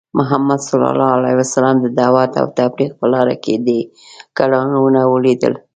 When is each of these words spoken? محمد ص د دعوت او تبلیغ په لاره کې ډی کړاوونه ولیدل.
محمد 0.17 0.59
ص 0.67 0.69
د 1.83 1.85
دعوت 1.99 2.31
او 2.41 2.47
تبلیغ 2.59 2.91
په 2.99 3.05
لاره 3.13 3.35
کې 3.43 3.53
ډی 3.65 3.79
کړاوونه 4.37 4.99
ولیدل. 5.13 5.53